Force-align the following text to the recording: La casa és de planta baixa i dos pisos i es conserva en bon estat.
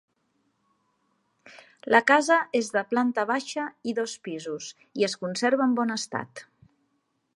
La 1.95 1.99
casa 2.11 2.37
és 2.59 2.71
de 2.77 2.83
planta 2.93 3.27
baixa 3.33 3.67
i 3.91 3.95
dos 4.01 4.17
pisos 4.29 4.71
i 5.03 5.07
es 5.09 5.17
conserva 5.25 5.69
en 5.71 5.77
bon 5.83 5.97
estat. 5.99 6.45